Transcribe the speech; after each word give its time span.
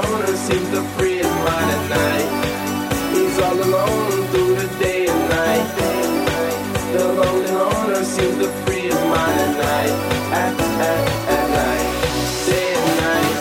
alone 0.00 0.24
and 0.24 0.38
seems 0.38 0.70
to 0.70 0.82
free 0.96 1.16
his 1.16 1.26
mind 1.26 1.70
at 1.76 1.84
night. 1.90 2.28
He's 3.12 3.38
all 3.38 3.54
alone 3.54 4.26
through 4.28 4.54
the 4.56 4.68
day 4.78 5.06
and 5.06 5.28
night. 5.28 5.66
The 6.92 7.04
lonely 7.04 7.50
loner 7.50 8.04
seems 8.04 8.38
to 8.38 8.48
free 8.64 8.80
his 8.80 8.94
mind 8.94 9.40
at 9.40 9.52
night. 9.56 9.96
At, 10.32 10.60
at, 10.60 11.08
at 11.36 11.46
night, 11.60 11.88
day 12.46 12.74
and 12.74 12.92
night. 13.06 13.36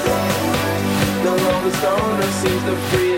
The 1.23 1.31
lonely 1.43 1.71
stoner 1.71 2.31
seems 2.41 2.63
to 2.63 2.75
free. 2.89 3.08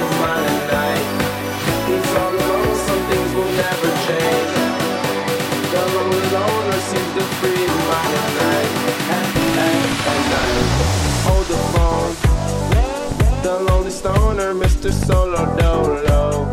Mr. 14.82 15.06
Solo 15.06 15.46
Dolo. 15.58 16.46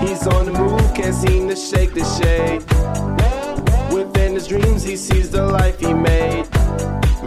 He's 0.00 0.26
on 0.26 0.46
the 0.46 0.52
move, 0.52 0.94
can't 0.94 1.14
seem 1.14 1.46
to 1.50 1.54
shake 1.54 1.92
the 1.92 2.04
shade. 2.16 2.62
Within 3.92 4.32
his 4.32 4.48
dreams, 4.48 4.82
he 4.82 4.96
sees 4.96 5.28
the 5.28 5.44
life 5.44 5.78
he 5.78 5.92
made. 5.92 6.48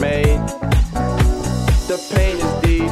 Made. 0.01 0.41
The 1.85 2.03
pain 2.15 2.38
is 2.38 2.62
deep. 2.63 2.89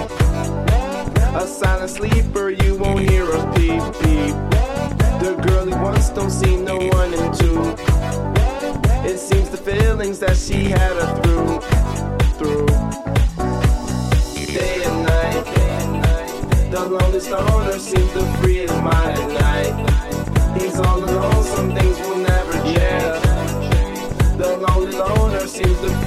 A 1.35 1.47
silent 1.47 1.89
sleeper, 1.89 2.51
you 2.51 2.77
won't 2.77 3.09
hear 3.09 3.23
a 3.23 3.53
peep 3.53 3.81
peep. 4.01 4.35
The 5.19 5.35
girl 5.47 5.65
he 5.65 5.73
wants 5.73 6.09
don't 6.11 6.29
see 6.29 6.57
no 6.57 6.77
one 6.77 7.11
in 7.11 7.33
two. 7.33 7.73
It 9.03 9.17
seems 9.17 9.49
the 9.49 9.57
feelings 9.57 10.19
that 10.19 10.37
she 10.37 10.65
had 10.65 10.95
are 10.95 11.23
through. 11.23 11.80
The 16.81 16.89
loneliest 16.89 17.27
stoner 17.27 17.77
seems 17.77 18.11
to 18.13 18.25
free 18.37 18.57
his 18.57 18.71
mind 18.71 19.15
at 19.15 19.29
night. 19.39 20.59
He's 20.59 20.79
all 20.79 20.97
alone, 20.97 21.43
some 21.43 21.75
things 21.75 21.99
will 21.99 22.17
never 22.17 22.53
change. 22.73 24.37
The 24.39 24.57
lonely 24.57 24.91
loner 24.97 25.45
seems 25.45 25.79
to 25.81 26.00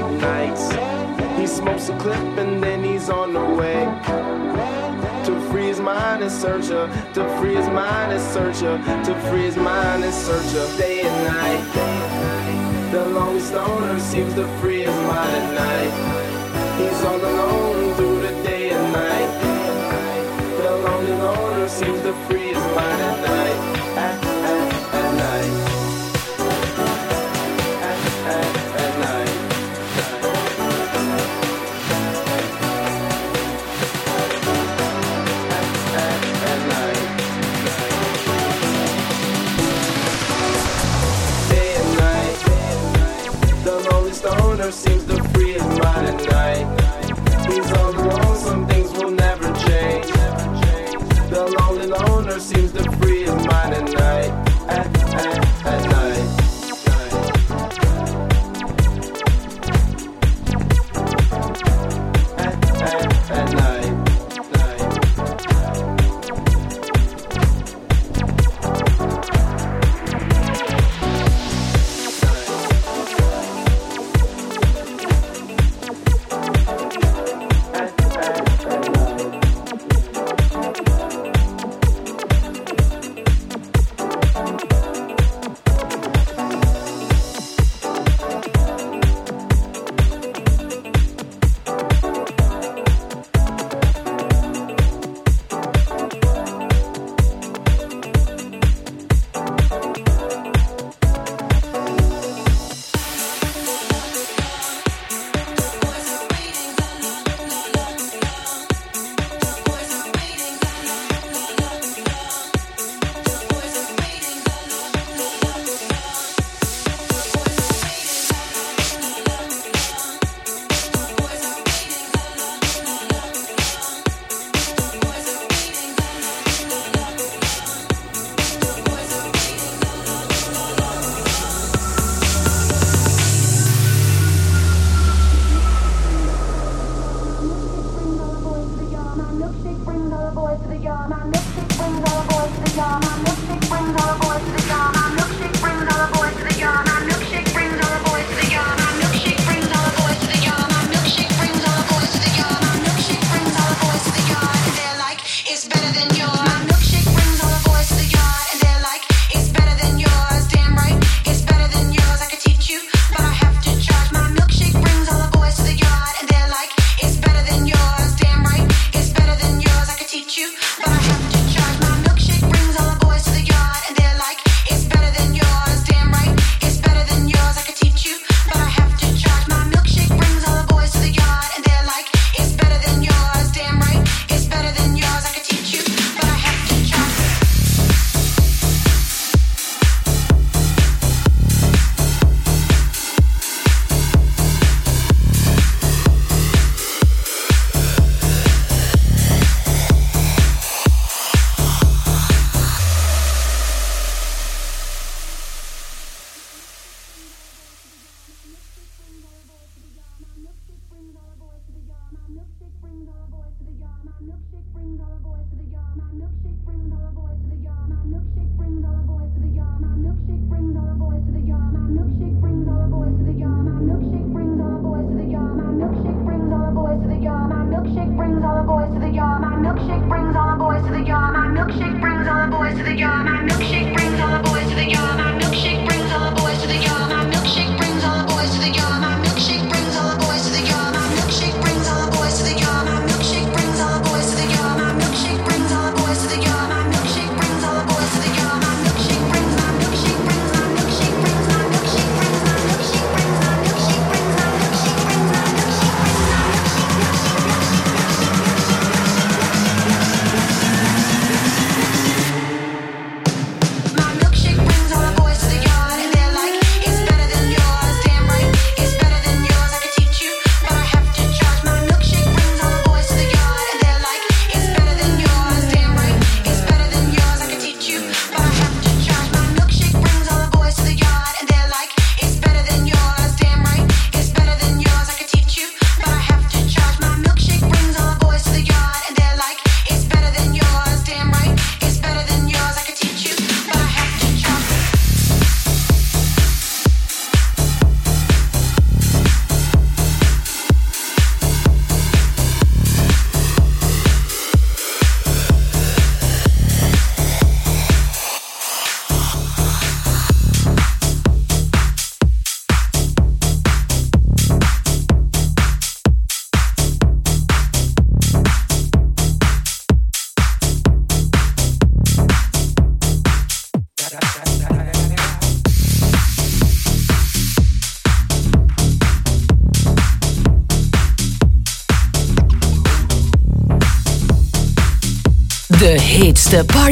nights. 0.00 0.72
He 1.38 1.46
smokes 1.46 1.88
a 1.88 1.96
clip 1.98 2.38
and 2.38 2.62
then 2.62 2.82
he's 2.84 3.10
on 3.10 3.32
the 3.32 3.44
way. 3.44 3.84
To 5.26 5.40
free 5.50 5.66
his 5.66 5.80
mind 5.80 6.22
and 6.22 6.32
searcher, 6.32 6.88
to 7.14 7.38
free 7.38 7.54
his 7.54 7.66
mind 7.68 8.12
and 8.12 8.22
searcher, 8.22 8.78
to 9.04 9.14
free 9.28 9.42
his 9.42 9.56
mind 9.56 10.04
and 10.04 10.14
searcher, 10.14 10.66
day 10.78 11.02
and 11.02 11.24
night. 11.24 12.90
The 12.92 13.06
lonely 13.06 13.40
stoner 13.40 13.98
seems 14.00 14.34
to 14.34 14.46
free 14.60 14.82
his 14.82 14.96
mind 15.08 15.32
at 15.36 15.54
night. 15.54 15.92
He's 16.78 17.04
all 17.04 17.16
alone. 17.16 17.61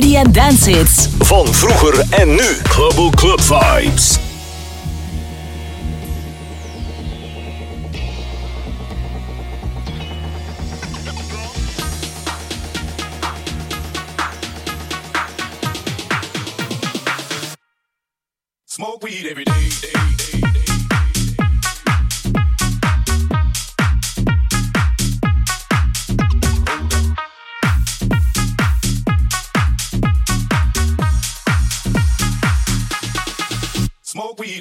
Party- 0.00 0.16
en 0.16 0.32
dance 0.32 0.70
hits. 0.70 1.08
Van 1.18 1.46
vroeger 1.54 2.04
en 2.10 2.28
nu. 2.28 2.56
Global 2.62 3.10
Club 3.10 3.40
Vibes. 3.40 4.19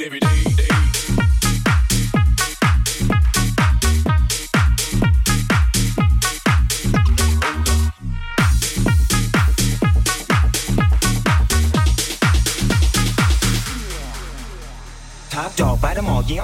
Every 0.02 0.20
day. 0.20 0.39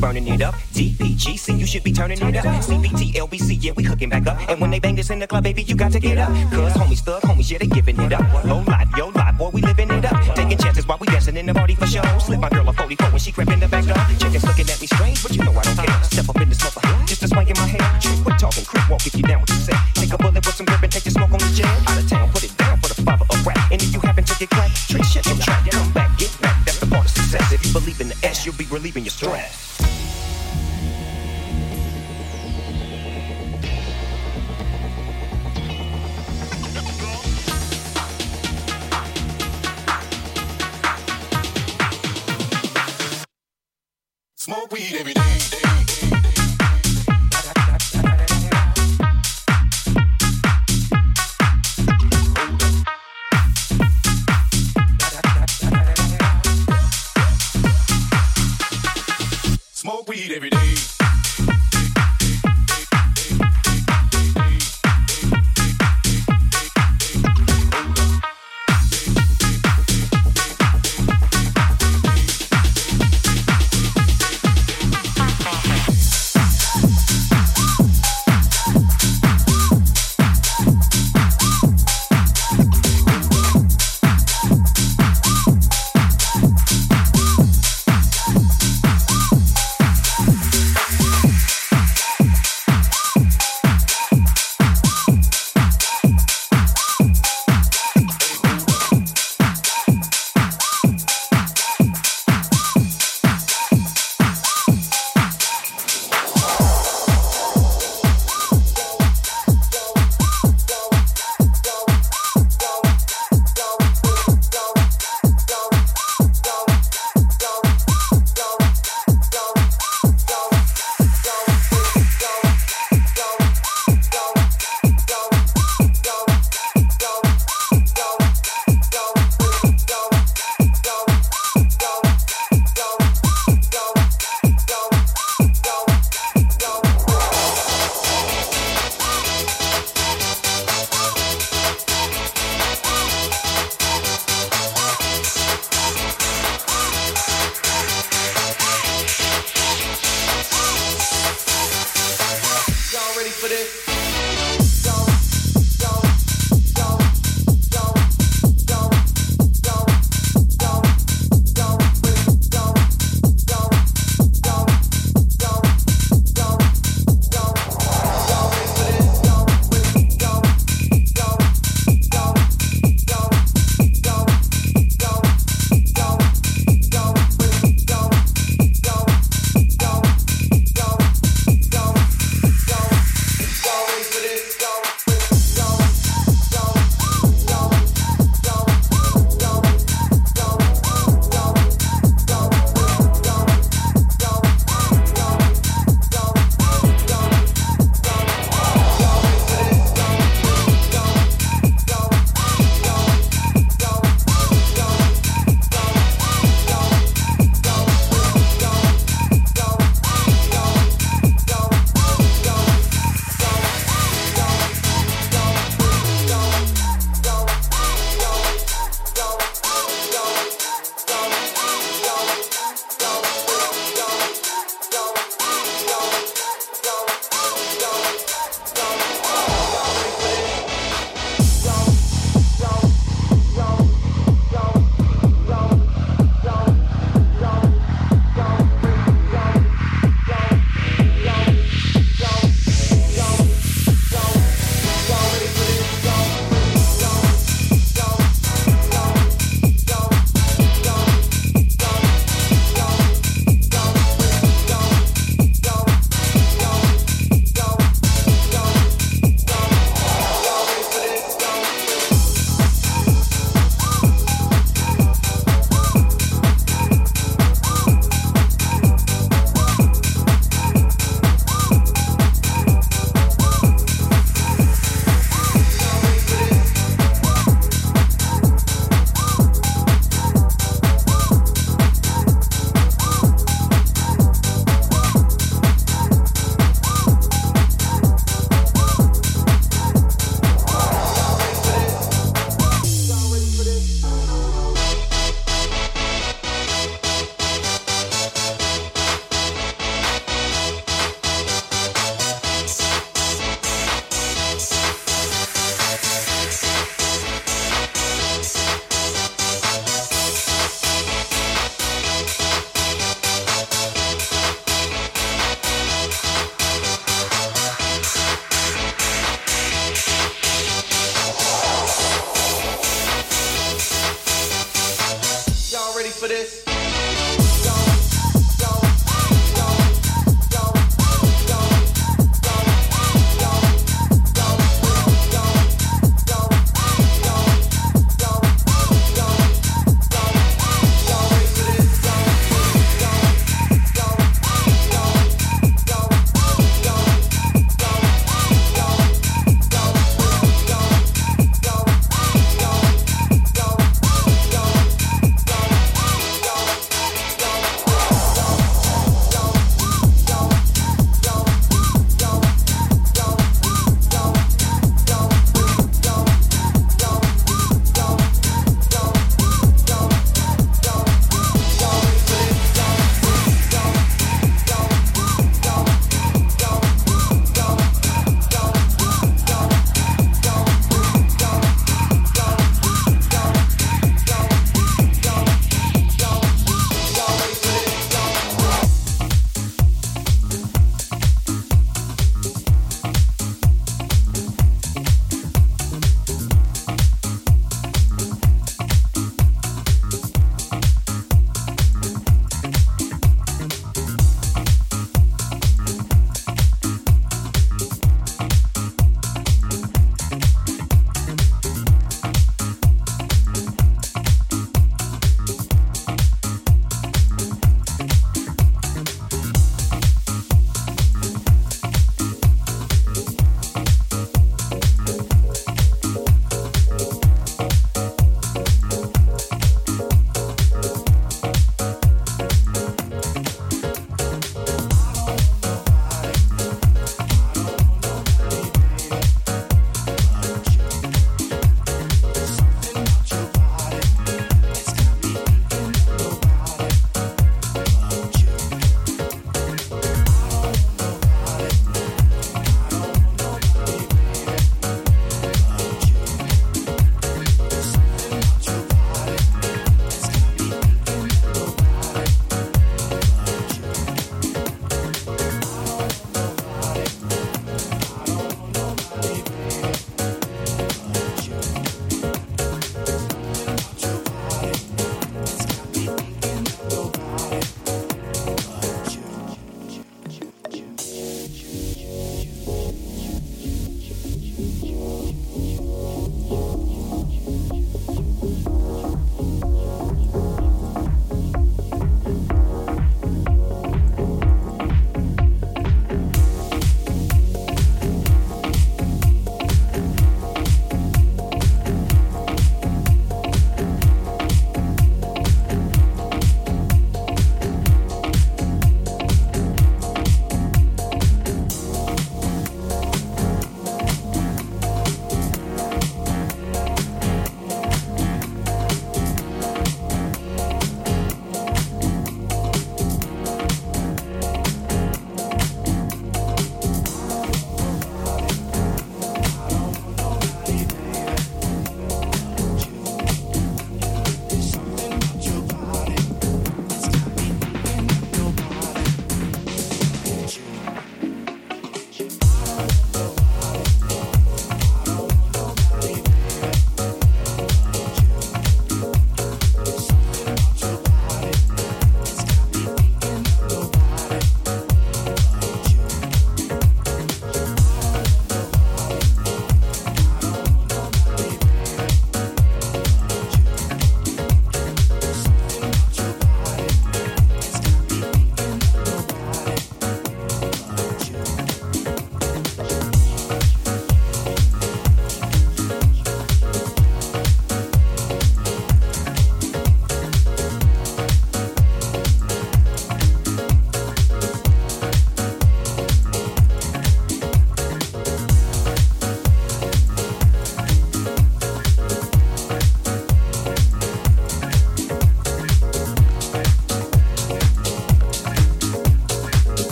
Burning 0.00 0.28
it 0.28 0.42
up. 0.42 0.54
DPGC, 0.74 1.58
you 1.58 1.66
should 1.66 1.82
be 1.82 1.92
turning 1.92 2.22
it 2.22 2.36
up. 2.36 2.44
CBT, 2.62 3.14
LBC, 3.14 3.58
yeah, 3.60 3.72
we 3.74 3.82
hooking 3.82 4.08
back 4.08 4.26
up. 4.28 4.38
And 4.48 4.60
when 4.60 4.70
they 4.70 4.78
bang 4.78 4.94
this 4.94 5.10
in 5.10 5.18
the 5.18 5.26
club, 5.26 5.42
baby, 5.42 5.62
you 5.62 5.74
got 5.74 5.90
to 5.90 5.98
get 5.98 6.18
up. 6.18 6.28
Cause 6.52 6.72
homies, 6.74 7.00
thug 7.00 7.22
homies, 7.22 7.50
yeah, 7.50 7.58
they 7.58 7.66
giving 7.66 7.98
it 7.98 8.12
up. 8.12 8.22
Low 8.44 8.60
life, 8.62 8.88
yo 8.96 9.08
life, 9.08 9.36
boy, 9.36 9.50
we 9.50 9.60
living 9.60 9.90
it 9.90 10.04
up. 10.04 10.36
Taking 10.36 10.56
chances 10.56 10.86
while 10.86 10.98
we 11.00 11.08
dancing 11.08 11.36
in 11.36 11.46
the 11.46 11.54
party 11.54 11.74
for 11.74 11.86
show. 11.86 12.02
Slip 12.18 12.38
my 12.38 12.48
girl 12.48 12.68
a 12.68 12.72
44 12.72 13.10
when 13.10 13.18
she 13.18 13.32
crept 13.32 13.50
in 13.50 13.58
the 13.58 13.66
back 13.66 13.84
door. 13.86 13.96
Chickens 14.18 14.44
looking 14.44 14.70
at 14.70 14.80
me 14.80 14.86
strange, 14.86 15.20
but 15.22 15.34
you 15.34 15.42
know 15.42 15.50
I 15.50 15.62
don't 15.62 15.76
care. 15.76 16.02
Step 16.04 16.28
up 16.28 16.40
in 16.40 16.48
this 16.48 16.62
mother, 16.62 17.06
just 17.06 17.22
a 17.24 17.28
swing 17.28 17.48
in 17.48 17.56
my 17.58 17.66
hair. 17.66 18.00
Trick, 18.00 18.22
quit 18.22 18.38
talking, 18.38 18.64
quick 18.64 18.88
walk 18.88 19.04
if 19.04 19.16
you 19.16 19.22
down 19.22 19.40
with 19.40 19.50
you 19.50 19.56
set. 19.56 19.76
Take 19.94 20.12
a 20.12 20.18
bullet 20.18 20.46
with 20.46 20.54
some 20.54 20.66
grip 20.66 20.82
and 20.82 20.92
take 20.92 21.02
the 21.02 21.10
smoke 21.10 21.32
on 21.32 21.42
the 21.42 21.50
jet. 21.58 21.66
Out 21.90 21.98
of 21.98 22.08
town, 22.08 22.30
put 22.30 22.44
it 22.44 22.56
down 22.56 22.78
for 22.78 22.88
the 22.94 23.02
father 23.02 23.26
of 23.28 23.46
rap. 23.46 23.72
And 23.72 23.82
if 23.82 23.92
you 23.92 23.98
happen 24.00 24.22
to 24.22 24.34
get 24.38 24.50
cracked, 24.50 24.78
trick 24.88 25.02
shit, 25.02 25.26
you 25.26 25.34
try 25.42 25.58
come 25.70 25.92
back, 25.92 26.16
get 26.18 26.30
back. 26.40 26.64
That's 26.64 26.78
the 26.78 26.86
part 26.86 27.04
of 27.04 27.10
success. 27.10 27.50
If 27.52 27.66
you 27.66 27.72
believe 27.72 28.00
in 28.00 28.08
the 28.08 28.18
S, 28.22 28.46
you'll 28.46 28.54
be 28.54 28.66
relieving 28.70 29.02
your 29.02 29.10
stress. 29.10 29.57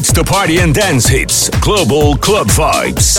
It's 0.00 0.12
the 0.12 0.24
party 0.24 0.60
and 0.60 0.74
dance 0.74 1.06
hits. 1.06 1.50
Global 1.60 2.16
Club 2.16 2.46
Vibes. 2.46 3.18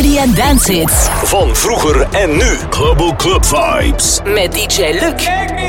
party 0.00 0.32
dance 0.34 0.72
hits. 0.72 1.08
Van 1.24 1.56
vroeger 1.56 2.06
en 2.10 2.36
nu. 2.36 2.58
Global 2.70 3.16
Club 3.16 3.46
Vibes. 3.46 4.20
Met 4.24 4.52
DJ 4.52 4.82
Luc. 4.82 5.59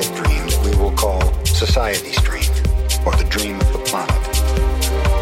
Dream 0.00 0.46
that 0.48 0.60
we 0.64 0.74
will 0.80 0.92
call 0.92 1.20
society's 1.44 2.16
dream, 2.22 2.48
or 3.04 3.12
the 3.16 3.26
dream 3.28 3.60
of 3.60 3.72
the 3.72 3.82
planet. 3.84 4.22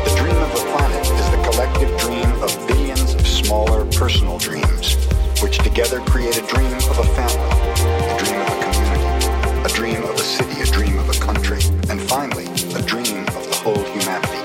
The 0.07 0.15
dream 0.15 0.37
of 0.37 0.51
the 0.55 0.63
planet 0.71 1.03
is 1.11 1.27
the 1.35 1.43
collective 1.51 1.91
dream 1.99 2.31
of 2.41 2.55
billions 2.69 3.15
of 3.15 3.27
smaller 3.27 3.85
personal 3.91 4.39
dreams, 4.39 4.95
which 5.43 5.59
together 5.59 5.99
create 6.07 6.39
a 6.39 6.47
dream 6.47 6.73
of 6.87 6.99
a 6.99 7.09
family, 7.19 7.51
a 7.83 8.17
dream 8.23 8.39
of 8.39 8.47
a 8.47 8.59
community, 8.63 9.67
a 9.67 9.71
dream 9.75 10.03
of 10.05 10.15
a 10.15 10.23
city, 10.23 10.61
a 10.63 10.67
dream 10.67 10.99
of 10.99 11.09
a 11.09 11.19
country, 11.19 11.59
and 11.91 12.01
finally, 12.03 12.47
a 12.79 12.83
dream 12.87 13.27
of 13.35 13.43
the 13.51 13.59
whole 13.67 13.83
humanity. 13.91 14.41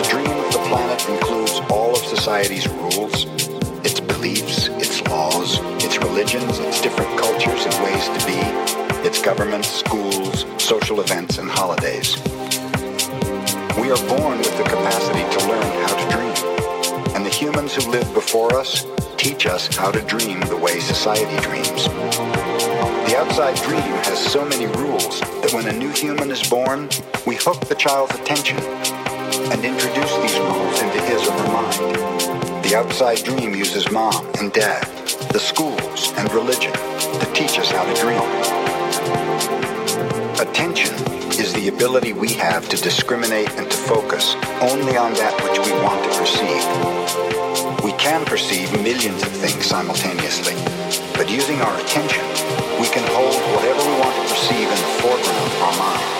The 0.00 0.08
dream 0.08 0.32
of 0.32 0.52
the 0.56 0.62
planet 0.72 1.06
includes 1.06 1.60
all 1.68 1.92
of 1.92 2.02
society's 2.02 2.66
rules, 2.66 3.26
its 3.84 4.00
beliefs, 4.00 4.68
its 4.80 5.02
laws, 5.08 5.60
its 5.84 5.98
religions, 5.98 6.58
its 6.60 6.80
different 6.80 7.12
cultures 7.18 7.66
and 7.66 7.74
ways 7.84 8.08
to 8.08 8.26
be, 8.26 8.59
its 9.04 9.22
governments, 9.22 9.68
schools, 9.68 10.44
social 10.58 11.00
events, 11.00 11.38
and 11.38 11.50
holidays. 11.50 12.16
We 13.78 13.90
are 13.90 14.08
born 14.08 14.38
with 14.38 14.56
the 14.58 14.64
capacity 14.64 15.24
to 15.38 15.48
learn 15.48 15.72
how 15.82 15.94
to 15.96 16.06
dream, 16.14 17.16
and 17.16 17.24
the 17.24 17.30
humans 17.30 17.74
who 17.74 17.90
lived 17.90 18.12
before 18.12 18.54
us 18.56 18.86
teach 19.16 19.46
us 19.46 19.74
how 19.74 19.90
to 19.90 20.00
dream 20.02 20.40
the 20.42 20.56
way 20.56 20.80
society 20.80 21.36
dreams. 21.40 21.86
The 23.08 23.16
outside 23.18 23.56
dream 23.56 23.80
has 24.04 24.18
so 24.18 24.44
many 24.44 24.66
rules 24.66 25.20
that 25.20 25.52
when 25.52 25.66
a 25.66 25.72
new 25.72 25.90
human 25.90 26.30
is 26.30 26.46
born, 26.48 26.88
we 27.26 27.36
hook 27.36 27.60
the 27.68 27.74
child's 27.74 28.14
attention 28.14 28.58
and 28.58 29.64
introduce 29.64 30.14
these 30.18 30.38
rules 30.38 30.82
into 30.82 31.00
his 31.02 31.26
or 31.26 31.32
her 31.32 31.52
mind. 31.52 32.64
The 32.64 32.76
outside 32.76 33.24
dream 33.24 33.54
uses 33.54 33.90
mom 33.90 34.26
and 34.38 34.52
dad, 34.52 34.84
the 35.32 35.40
schools, 35.40 36.12
and 36.18 36.30
religion 36.32 36.72
to 36.72 37.30
teach 37.34 37.58
us 37.58 37.70
how 37.70 37.84
to 37.84 38.00
dream. 38.00 38.59
The 41.60 41.68
ability 41.68 42.14
we 42.14 42.32
have 42.32 42.66
to 42.70 42.76
discriminate 42.78 43.50
and 43.58 43.70
to 43.70 43.76
focus 43.76 44.34
only 44.62 44.96
on 44.96 45.12
that 45.12 45.34
which 45.44 45.58
we 45.60 45.72
want 45.84 46.02
to 46.02 46.18
perceive. 46.18 46.64
We 47.84 47.92
can 47.98 48.24
perceive 48.24 48.72
millions 48.82 49.22
of 49.22 49.28
things 49.28 49.66
simultaneously, 49.66 50.54
but 51.12 51.28
using 51.28 51.60
our 51.60 51.78
attention, 51.80 52.24
we 52.80 52.88
can 52.88 53.04
hold 53.12 53.36
whatever 53.54 53.82
we 53.84 54.00
want 54.00 54.16
to 54.16 54.32
perceive 54.32 54.68
in 54.72 54.80
the 54.80 54.92
foreground 55.02 55.52
of 55.52 55.62
our 55.62 55.76
mind. 55.76 56.19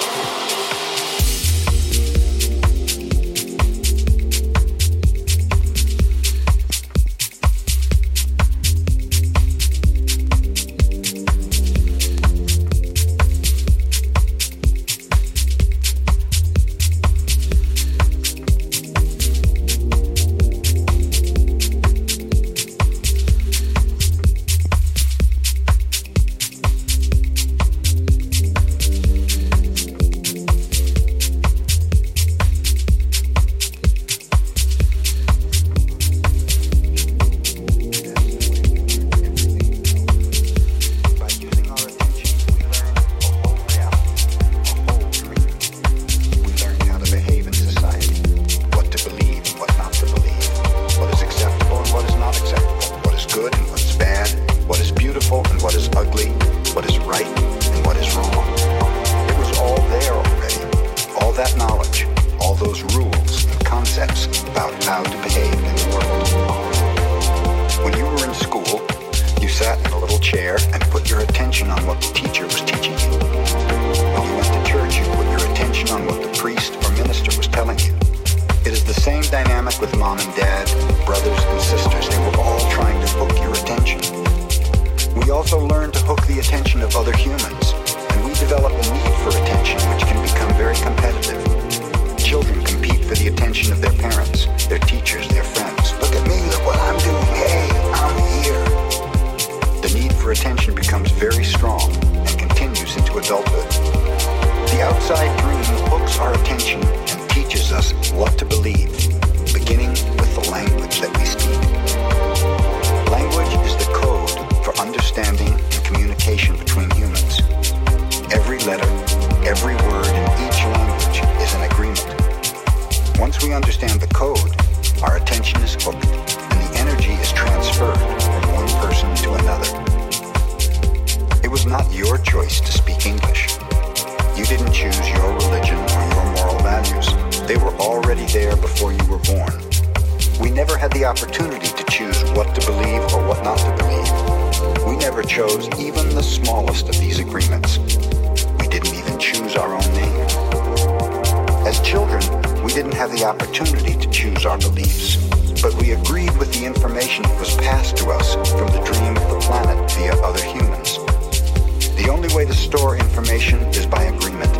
store 162.71 162.97
information 162.97 163.59
is 163.75 163.85
by 163.85 164.05
agreement. 164.05 164.53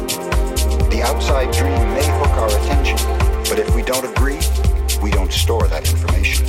The 0.91 1.01
outside 1.01 1.53
dream 1.53 1.81
may 1.95 2.05
hook 2.19 2.35
our 2.43 2.49
attention, 2.49 2.97
but 3.49 3.61
if 3.61 3.73
we 3.73 3.83
don't 3.83 4.05
agree, 4.05 4.41
we 5.01 5.13
don't 5.13 5.33
store 5.33 5.69
that 5.69 5.89
information. 5.89 6.45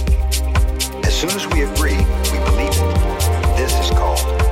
As 1.06 1.14
soon 1.14 1.30
as 1.30 1.46
we 1.54 1.62
agree, 1.62 2.00
we 2.34 2.40
believe 2.50 2.74
it. 2.74 3.58
This 3.58 3.78
is 3.78 3.92
called 3.92 4.51